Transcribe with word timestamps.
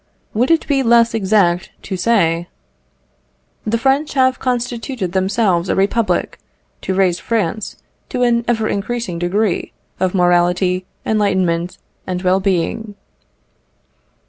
Would 0.33 0.49
it 0.49 0.65
be 0.67 0.81
less 0.81 1.13
exact 1.13 1.69
to 1.83 1.95
say 1.95 2.47
"The 3.67 3.77
French 3.77 4.15
have 4.15 4.39
constituted 4.39 5.11
themselves 5.11 5.69
a 5.69 5.75
Republic, 5.75 6.39
to 6.81 6.95
raise 6.95 7.19
France 7.19 7.75
to 8.09 8.23
an 8.23 8.43
ever 8.47 8.67
increasing 8.67 9.19
degree 9.19 9.73
of 9.99 10.15
morality, 10.15 10.87
enlightenment, 11.05 11.77
and 12.07 12.19
well 12.23 12.39
being." 12.39 12.95